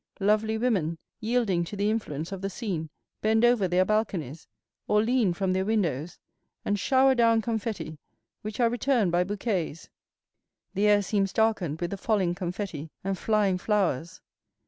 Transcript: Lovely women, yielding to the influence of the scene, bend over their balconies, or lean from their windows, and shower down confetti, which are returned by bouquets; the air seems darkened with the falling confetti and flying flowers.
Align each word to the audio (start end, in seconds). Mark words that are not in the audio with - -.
Lovely 0.19 0.57
women, 0.57 0.97
yielding 1.19 1.63
to 1.65 1.75
the 1.75 1.91
influence 1.91 2.31
of 2.31 2.41
the 2.41 2.49
scene, 2.49 2.89
bend 3.21 3.45
over 3.45 3.67
their 3.67 3.85
balconies, 3.85 4.47
or 4.87 4.99
lean 5.03 5.31
from 5.31 5.53
their 5.53 5.63
windows, 5.63 6.17
and 6.65 6.79
shower 6.79 7.13
down 7.13 7.39
confetti, 7.39 7.99
which 8.41 8.59
are 8.59 8.67
returned 8.71 9.11
by 9.11 9.23
bouquets; 9.23 9.89
the 10.73 10.87
air 10.87 11.03
seems 11.03 11.31
darkened 11.31 11.79
with 11.81 11.91
the 11.91 11.97
falling 11.97 12.33
confetti 12.33 12.89
and 13.03 13.15
flying 13.19 13.59
flowers. 13.59 14.21